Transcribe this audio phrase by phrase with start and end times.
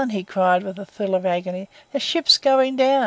[0.09, 1.69] he cried with a thrill of agony.
[1.91, 2.99] 'The ship's going down!